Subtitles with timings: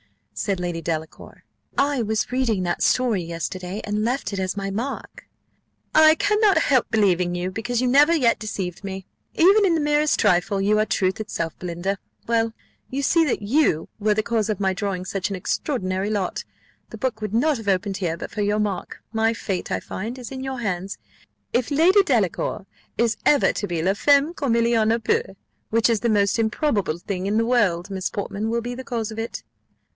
[0.33, 1.43] said Lady Delacour.
[1.77, 5.27] "I was reading that story yesterday, and left it as my mark."
[5.93, 10.17] "I cannot help believing you, because you never yet deceived me, even in the merest
[10.19, 11.99] trifle: you are truth itself, Belinda.
[12.25, 12.51] Well,
[12.89, 16.43] you see that you were the cause of my drawing such an extraordinary lot;
[16.89, 19.03] the book would not have opened here but for your mark.
[19.13, 20.97] My fate, I find, is in your hands:
[21.53, 22.65] if Lady Delacour
[22.97, 25.21] is ever to be la femme comme il y en a peu,
[25.69, 29.11] which is the most improbable thing in the world, Miss Portman will be the cause
[29.11, 29.43] of it."